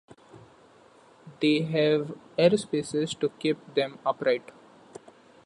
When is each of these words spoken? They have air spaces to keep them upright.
They 1.41 1.61
have 1.61 2.17
air 2.35 2.57
spaces 2.57 3.13
to 3.13 3.29
keep 3.37 3.75
them 3.75 3.99
upright. 4.03 4.51